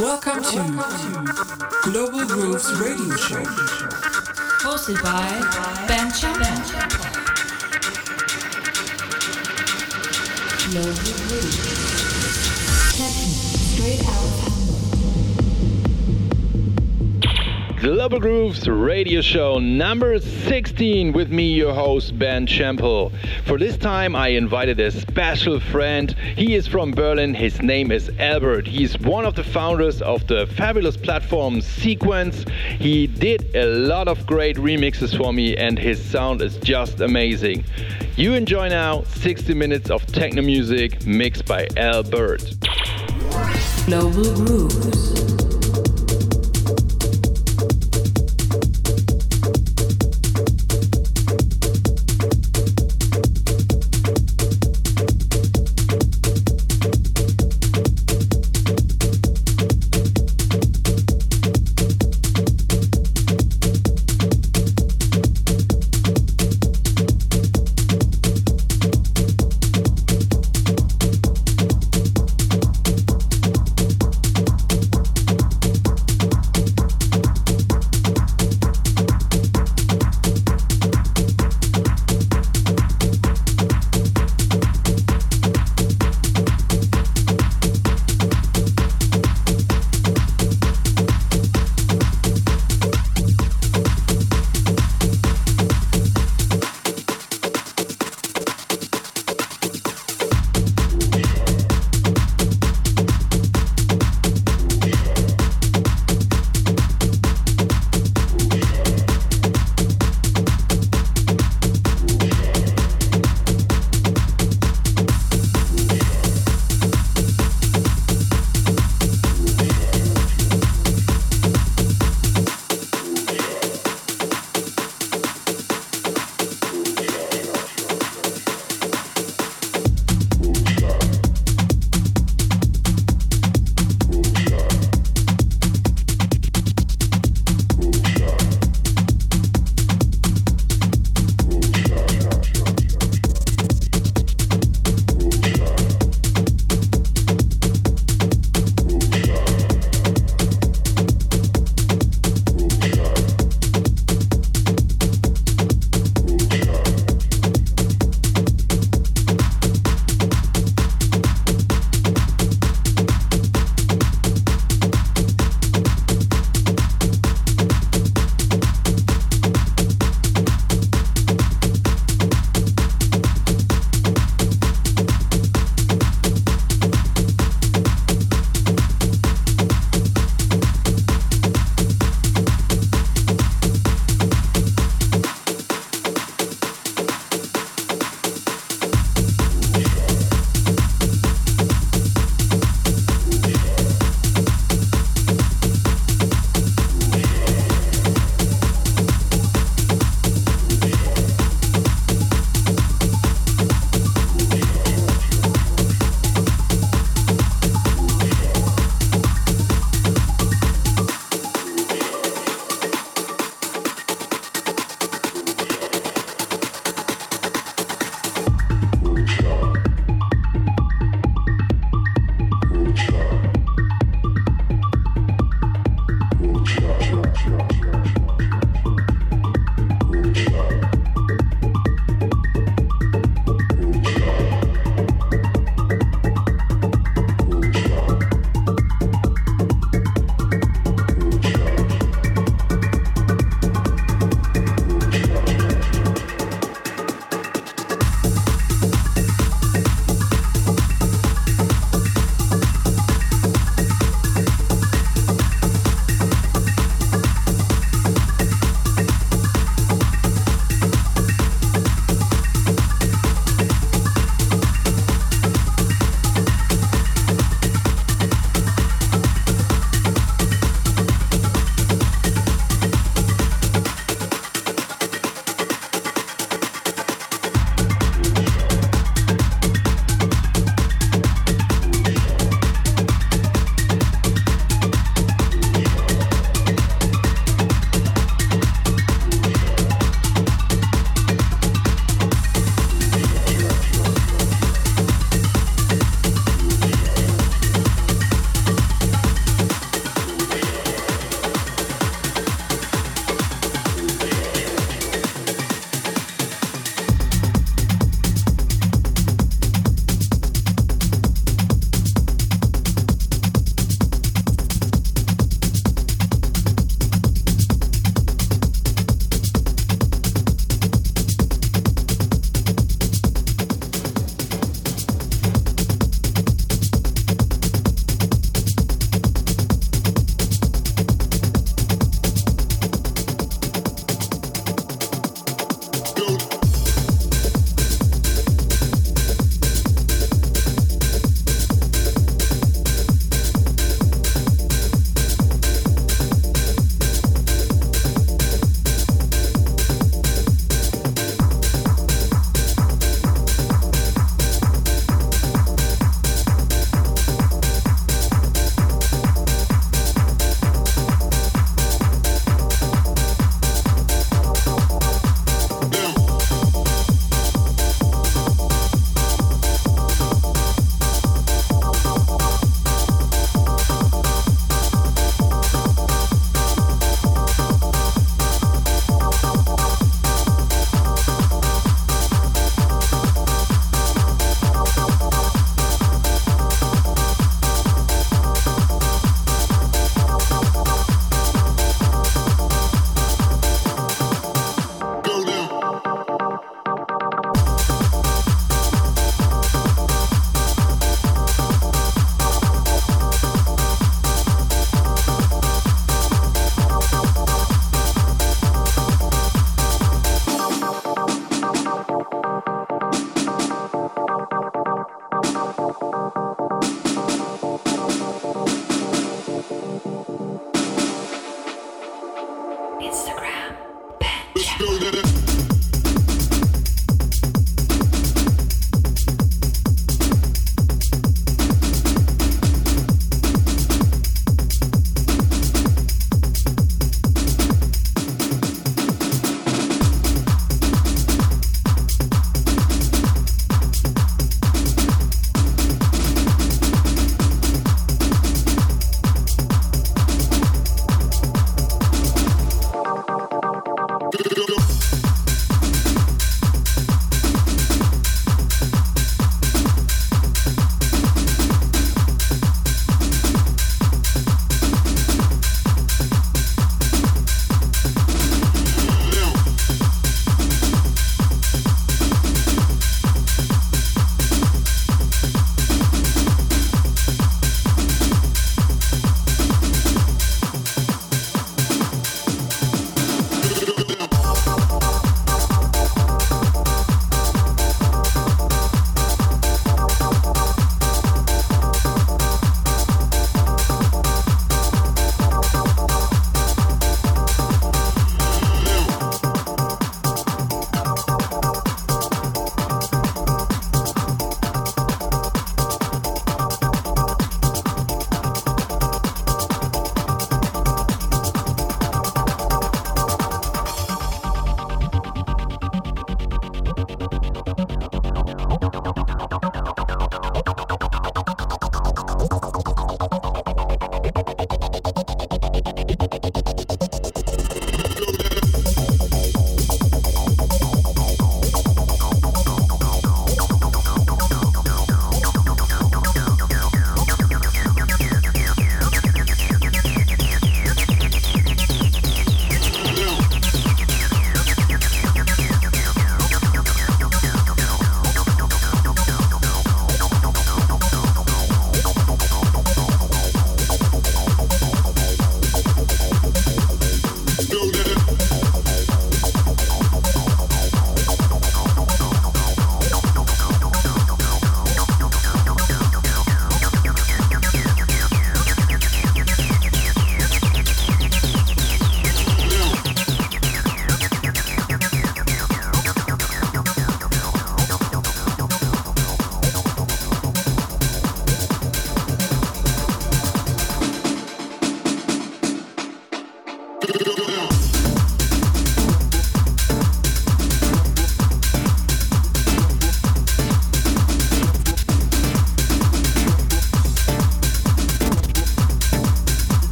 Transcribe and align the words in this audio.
Welcome 0.00 0.44
to 0.44 0.58
Global 1.82 2.24
Grooves 2.24 2.72
Radio 2.80 3.16
Show. 3.16 3.42
Hosted 4.62 5.02
by 5.02 5.26
Ben 5.88 6.12
Chapman. 6.12 6.62
Global 10.70 10.92
Grooves. 10.92 11.58
Straight 13.74 14.04
out 14.06 14.48
Global 17.80 18.20
Grooves 18.20 18.68
radio 18.68 19.20
show 19.20 19.58
number 19.58 20.18
16 20.20 21.12
with 21.12 21.30
me, 21.30 21.54
your 21.54 21.72
host, 21.72 22.18
Ben 22.18 22.46
Champel. 22.46 23.12
For 23.48 23.56
this 23.56 23.78
time, 23.78 24.14
I 24.14 24.28
invited 24.28 24.78
a 24.78 24.90
special 24.90 25.58
friend. 25.58 26.14
He 26.36 26.54
is 26.54 26.66
from 26.66 26.90
Berlin. 26.90 27.32
His 27.32 27.62
name 27.62 27.90
is 27.90 28.10
Albert. 28.18 28.66
He's 28.66 28.98
one 28.98 29.24
of 29.24 29.36
the 29.36 29.42
founders 29.42 30.02
of 30.02 30.26
the 30.26 30.46
fabulous 30.48 30.98
platform 30.98 31.62
Sequence. 31.62 32.44
He 32.78 33.06
did 33.06 33.56
a 33.56 33.64
lot 33.64 34.06
of 34.06 34.26
great 34.26 34.56
remixes 34.56 35.16
for 35.16 35.32
me, 35.32 35.56
and 35.56 35.78
his 35.78 35.98
sound 35.98 36.42
is 36.42 36.58
just 36.58 37.00
amazing. 37.00 37.64
You 38.16 38.34
enjoy 38.34 38.68
now 38.68 39.04
60 39.04 39.54
minutes 39.54 39.88
of 39.88 40.04
techno 40.04 40.42
music 40.42 41.06
mixed 41.06 41.46
by 41.46 41.68
Albert. 41.78 42.54
Global 43.86 44.44
Grooves. 44.44 45.27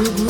Google. 0.00 0.29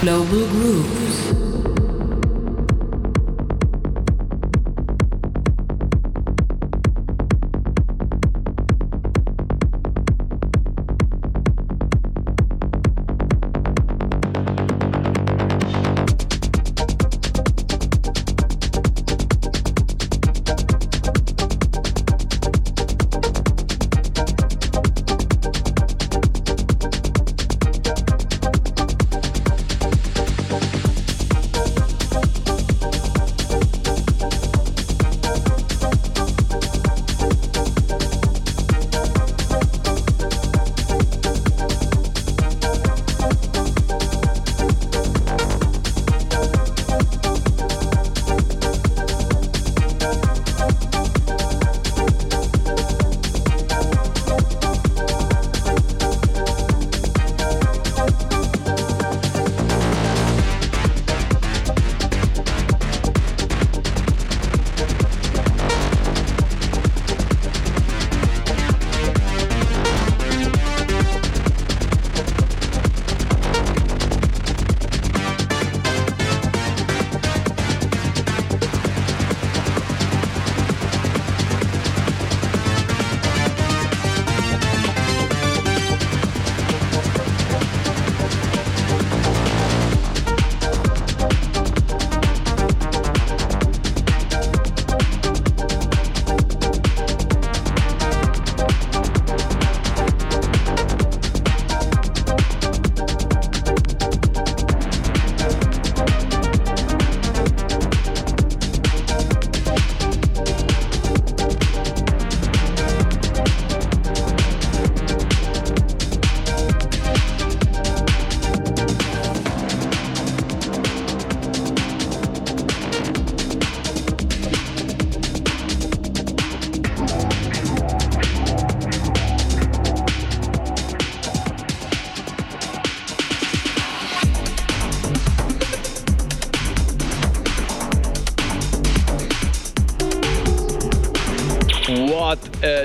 Global 0.00 0.46
Grooves. 0.48 0.89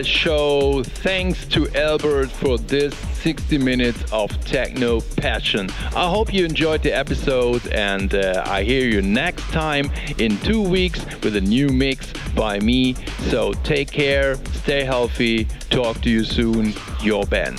Show. 0.04 0.84
Thanks 0.84 1.46
to 1.48 1.70
Albert 1.76 2.32
for 2.32 2.58
this 2.58 2.96
60 3.22 3.58
minutes 3.58 4.12
of 4.12 4.30
techno 4.46 5.02
passion. 5.02 5.70
I 5.96 6.10
hope 6.10 6.34
you 6.34 6.46
enjoyed 6.46 6.84
the 6.84 6.92
episode 6.92 7.68
and 7.68 8.14
uh, 8.14 8.44
I 8.46 8.64
hear 8.64 8.88
you 8.88 9.02
next 9.02 9.44
time 9.52 9.92
in 10.18 10.38
two 10.40 10.62
weeks 10.62 11.04
with 11.22 11.36
a 11.36 11.42
new 11.42 11.70
mix 11.70 12.12
by 12.36 12.60
me. 12.60 12.96
So 13.30 13.54
take 13.64 13.92
care, 13.92 14.36
stay 14.54 14.84
healthy, 14.84 15.46
talk 15.70 16.02
to 16.02 16.10
you 16.10 16.24
soon. 16.24 16.74
Your 17.02 17.26
Ben. 17.26 17.56